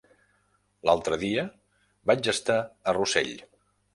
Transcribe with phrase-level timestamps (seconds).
[0.89, 1.43] L'altre dia
[2.11, 3.33] vaig estar a Rossell.